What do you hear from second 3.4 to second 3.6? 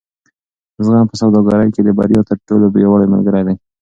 دی.